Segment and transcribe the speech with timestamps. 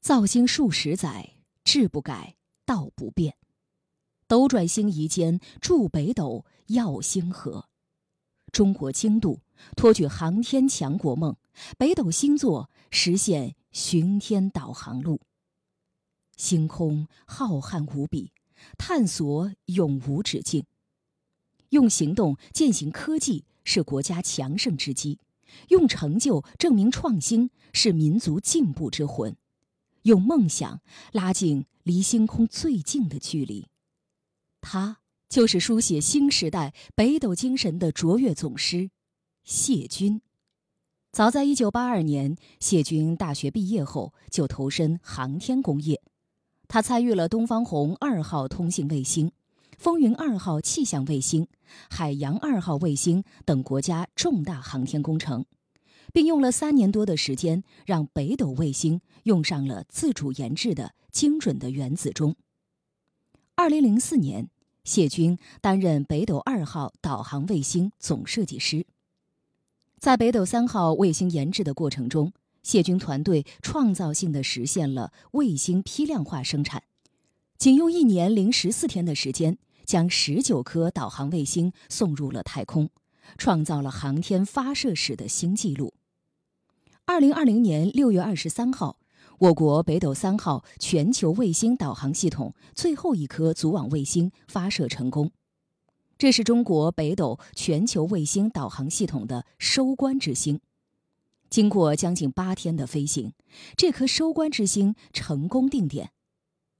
[0.00, 3.36] 造星数十载，志不改，道不变。
[4.26, 7.68] 斗转星移间，筑北斗耀星河。
[8.50, 9.42] 中国精度
[9.76, 11.36] 托举航天强国梦，
[11.76, 15.20] 北斗星座实现巡天导航路。
[16.34, 18.32] 星空浩瀚无比，
[18.78, 20.64] 探索永无止境。
[21.68, 25.18] 用行动践行科技是国家强盛之基，
[25.68, 29.36] 用成就证明创新是民族进步之魂。
[30.02, 30.80] 用梦想
[31.12, 33.68] 拉近离星空最近的距离，
[34.60, 38.90] 他就是书写新时代北斗精神的卓越总师
[39.44, 40.22] 谢军。
[41.12, 46.00] 早在1982年，谢军大学毕业后就投身航天工业，
[46.68, 49.32] 他参与了东方红二号通信卫星、
[49.76, 51.48] 风云二号气象卫星、
[51.90, 55.44] 海洋二号卫星等国家重大航天工程。
[56.12, 62.36] 并用了三年多的时间，让北斗卫星用上了自主研制的精准的原子钟。
[63.54, 64.48] 二零零四年，
[64.84, 68.86] 谢军担任北斗二号导航卫星总设计师。
[69.98, 76.82] 在北斗三号卫星研制的过程中，谢军团队创造性的实现了卫星批量化生产，
[77.58, 82.88] 仅用一年零十四天的时间，将十九颗导航卫星送入了太空，
[83.36, 85.94] 创造了航天发射史的新纪录。
[87.04, 88.98] 二零二零年六月二十三号，
[89.38, 95.32] 我国北斗三号全球卫星导航系统最后一颗组网卫星发射成功。
[96.18, 100.60] 这是中国北斗全球卫星导航系统的收官之星。
[101.48, 103.32] 经过将近八天的飞行，
[103.76, 106.12] 这颗收官之星成功定点。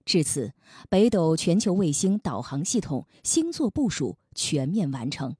[0.05, 0.53] 至此，
[0.89, 5.35] 北斗全球卫星导航系统星座部署全面完成。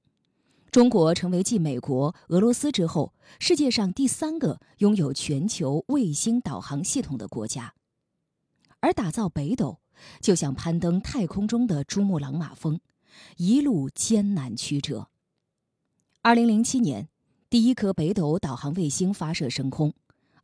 [0.71, 7.75] 中国成为继美国、俄罗斯之后，世界上第三个拥有全球卫星导航系统的国家。
[8.79, 9.81] 而打造北斗，
[10.21, 12.79] 就像攀登太空中的珠穆朗玛峰，
[13.37, 15.09] 一路艰难曲折。
[16.23, 17.09] 二零零七年，
[17.49, 19.93] 第一颗北斗导航卫星发射升空，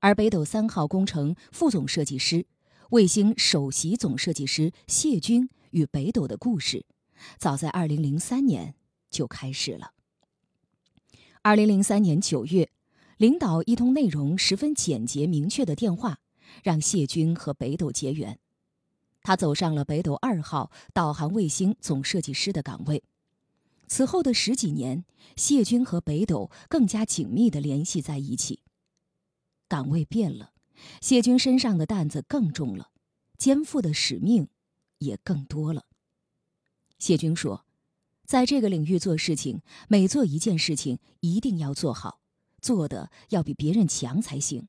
[0.00, 2.46] 而北斗三号工程副总设计师、
[2.90, 6.84] 卫星首席总设计师谢军与北斗的故事，
[7.38, 8.74] 早在二零零三年
[9.08, 9.92] 就开始了。
[11.46, 12.72] 二零零三年九月，
[13.18, 16.18] 领导一通内容十分简洁明确的电话，
[16.64, 18.40] 让谢军和北斗结缘。
[19.22, 23.04] 他走上了北斗二号导航卫星总设计师的岗位。
[23.86, 25.04] 此后的十几年，
[25.36, 28.58] 谢军和北斗更加紧密地联系在一起。
[29.68, 30.50] 岗位变了，
[31.00, 32.90] 谢军身上的担子更重了，
[33.38, 34.48] 肩负的使命
[34.98, 35.84] 也更多了。
[36.98, 37.65] 谢军说。
[38.26, 42.20] 在这个领域做事情，每做一件事情一定要做好，
[42.60, 44.66] 做的要比别人强才行。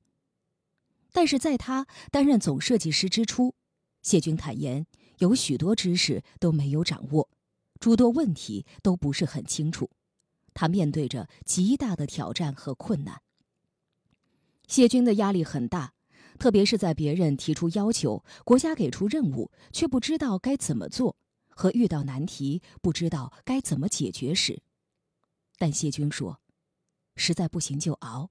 [1.12, 3.56] 但是在他担任总设计师之初，
[4.03, 4.85] 谢军坦言
[5.17, 7.29] 有许多知识都没有掌握，
[7.79, 9.90] 诸多问题都不是很清楚，
[10.53, 13.22] 他面对着极大的挑战和困难。
[14.67, 15.94] 谢军的压力很大，
[16.38, 21.16] 特别是在别人提出要求、国家给出任务，却不知道该怎么做。
[21.57, 24.62] 和遇到难题不知道该怎么解决时，
[25.57, 26.40] 但谢军说
[27.18, 28.29] ：“实在不行就熬，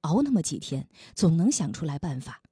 [0.00, 2.42] 熬那么几天，总能想出来办法。”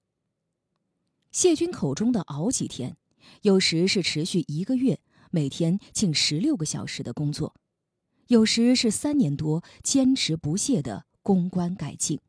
[1.33, 2.97] 谢军口中的“熬几天”，
[3.43, 5.01] 有时是持续一个月，
[5.33, 7.53] 每天近十六个小时的工作；
[8.29, 12.21] 有时是三年多坚持不懈的攻关改进。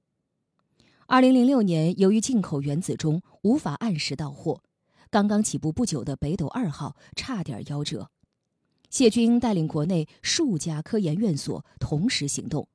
[1.05, 4.63] 二零零六年，由于进口原子钟无法按时到货。
[5.13, 8.09] 刚刚起步不久的北斗二号差点夭折，
[8.89, 12.67] 谢军带领国内数家科研院所同时行动，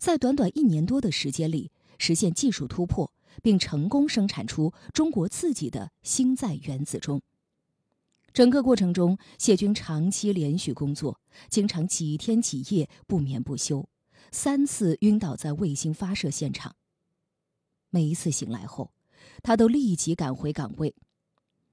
[0.00, 3.12] 在短短一年多的时间里实现技术突破，
[3.44, 7.22] 并成功生产出中国自己的星载原子钟。
[8.32, 13.88] 整个过程中，谢军长期连续工作，经常几天几夜不眠不休，
[14.32, 16.74] 三次晕倒在卫星发射现场。
[17.90, 18.90] 每一次醒来后，
[19.44, 20.92] 他都立即赶回岗位。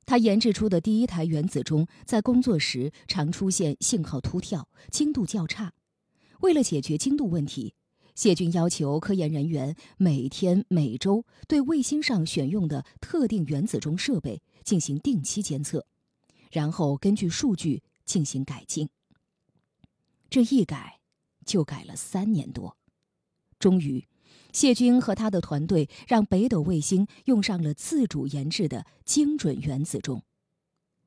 [0.06, 5.74] 他研制出的第一台原子钟在工作时常出现信号突跳、精度较差。
[6.42, 7.76] 为了解决精度问题，
[8.16, 15.86] 谢军要求科研人员每天、每周对卫星上选用的特定原子钟设备进行定期监测，
[16.52, 18.90] 然后根据数据进行改进。
[20.30, 21.00] 这一改，
[21.46, 22.76] 就改了三年多，
[23.60, 24.08] 终于。
[24.52, 30.24] 谢军和他的团队让北斗卫星用上了自主研制的精准原子钟。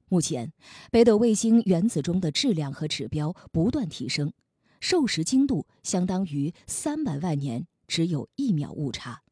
[0.09, 0.53] 目前，
[0.91, 4.32] 北斗卫星原子钟的质量和指标不断提升，
[4.81, 9.23] 授时精度相当于三百万年，只有一秒误差。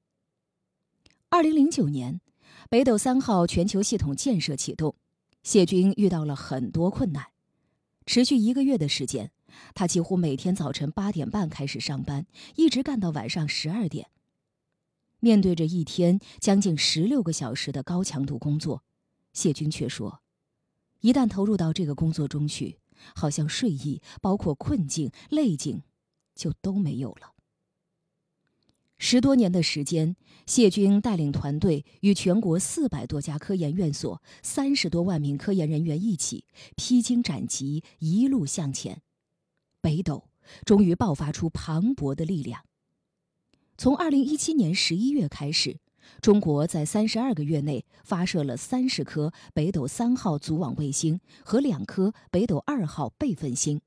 [1.28, 2.20] 二零零九年，
[2.68, 4.96] 北斗三号全球系统建设启动，
[5.42, 7.26] 谢军遇到了很多困难。
[8.04, 9.30] 持续一个月的时间，
[9.74, 12.26] 他几乎每天早晨八点半开始上班，
[12.56, 14.08] 一直干到晚上十二点。
[15.20, 18.82] 面对着一天将近十六个小时的高强度工作，
[19.32, 20.20] 谢军却说
[21.00, 22.78] ：“一旦投入到这个工作中去，
[23.14, 25.82] 好像睡意，包括困境、累劲，
[26.34, 27.32] 就都没有了。”
[28.98, 30.14] 十多年的时间，
[30.46, 36.44] 谢军带领团队与全国四百多家科研院所、三十多万名科研人员一起
[36.76, 39.02] 披荆斩棘，一路向前，
[39.82, 40.30] 北斗
[40.64, 42.64] 终于爆发出磅礴的力量。
[43.76, 45.78] 从二零一七年十一月开始，
[46.20, 53.80] 中国在三十二个月内发射了三十颗北斗三号组网卫星和两颗北斗二号备份星，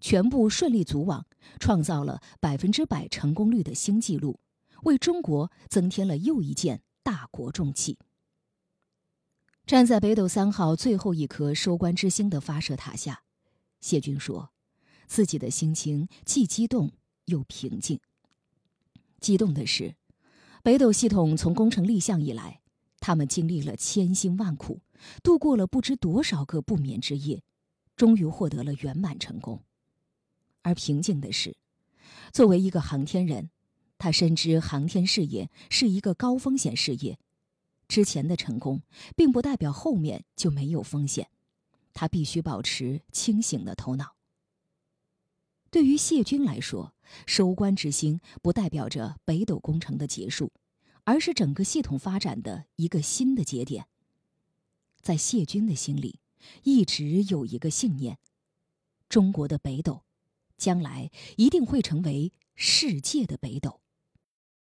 [0.00, 1.24] 全部顺利组网，
[1.60, 4.40] 创造了百分之百成功率的新纪录。
[4.84, 7.98] 为中国增添了又一件大国重器。
[9.66, 13.22] 站在北斗三号最后一颗收官之星的发射塔下，
[13.80, 14.50] 谢军说
[15.08, 16.92] ：“自己的心情既激动
[17.24, 17.98] 又平静。
[19.20, 19.96] 激动的是，
[20.62, 22.60] 北斗系统从工程立项以来，
[23.00, 24.80] 他们经历了千辛万苦，
[25.24, 27.42] 度过了不知多少个不眠之夜，
[27.96, 29.64] 终于获得了圆满成功。
[30.62, 31.56] 而平静的是，
[32.32, 33.50] 作为一个航天人。”
[34.00, 37.18] 他深知航天事业是一个高风险事业，
[37.88, 38.80] 之前的成功
[39.16, 41.28] 并不代表后面就没有风险，
[41.94, 44.17] 他必须保持清醒的头脑。
[45.70, 46.94] 对于谢军来说，
[47.26, 50.52] 收官之星不代表着北斗工程的结束，
[51.04, 53.86] 而是整个系统发展的一个新的节点。
[55.00, 56.20] 在谢军的心里，
[56.62, 58.18] 一直有一个信念：
[59.08, 60.04] 中国的北斗，
[60.56, 63.80] 将来一定会成为世界的北斗。